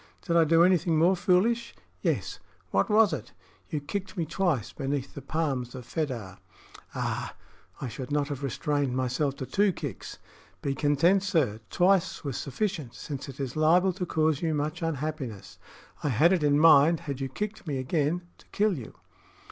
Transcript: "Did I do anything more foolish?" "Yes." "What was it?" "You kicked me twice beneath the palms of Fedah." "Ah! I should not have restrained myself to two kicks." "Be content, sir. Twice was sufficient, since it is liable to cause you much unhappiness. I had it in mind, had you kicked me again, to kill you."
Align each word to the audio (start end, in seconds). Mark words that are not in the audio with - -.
"Did 0.23 0.35
I 0.35 0.45
do 0.45 0.63
anything 0.63 0.97
more 0.97 1.15
foolish?" 1.15 1.75
"Yes." 2.01 2.39
"What 2.71 2.89
was 2.89 3.13
it?" 3.13 3.33
"You 3.69 3.79
kicked 3.79 4.17
me 4.17 4.25
twice 4.25 4.73
beneath 4.73 5.13
the 5.13 5.21
palms 5.21 5.75
of 5.75 5.85
Fedah." 5.85 6.39
"Ah! 6.95 7.35
I 7.79 7.87
should 7.87 8.11
not 8.11 8.27
have 8.29 8.41
restrained 8.41 8.95
myself 8.95 9.35
to 9.35 9.45
two 9.45 9.71
kicks." 9.71 10.17
"Be 10.63 10.73
content, 10.73 11.21
sir. 11.21 11.59
Twice 11.69 12.23
was 12.23 12.35
sufficient, 12.35 12.95
since 12.95 13.29
it 13.29 13.39
is 13.39 13.55
liable 13.55 13.93
to 13.93 14.07
cause 14.07 14.41
you 14.41 14.55
much 14.55 14.81
unhappiness. 14.81 15.59
I 16.03 16.09
had 16.09 16.33
it 16.33 16.41
in 16.41 16.57
mind, 16.59 17.01
had 17.01 17.21
you 17.21 17.29
kicked 17.29 17.67
me 17.67 17.77
again, 17.77 18.23
to 18.39 18.47
kill 18.47 18.75
you." 18.79 18.95